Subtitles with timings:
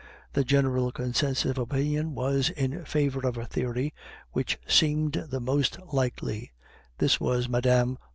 [0.33, 3.93] The general consensus of opinion was in favor of a theory
[4.31, 6.51] which seemed the most likely;
[6.97, 7.97] this was Mme.